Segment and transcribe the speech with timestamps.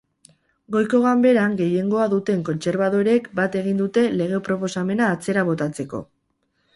[0.75, 6.01] Goiko ganberan gehiengoa duten kontserbadoreek bat egin dute lege-proposamena atzera botatzeko.